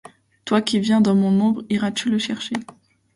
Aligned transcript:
Toi 0.45 0.63
qui 0.63 0.79
viens 0.79 0.99
dans 0.99 1.13
mon 1.13 1.39
ombre, 1.41 1.63
iras-tu 1.69 2.09
le 2.09 2.17
chercher 2.17 2.55